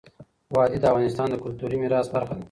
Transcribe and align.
وادي 0.55 0.77
د 0.79 0.83
افغانستان 0.91 1.27
د 1.31 1.35
کلتوري 1.43 1.77
میراث 1.81 2.07
برخه 2.15 2.33
ده. 2.35 2.39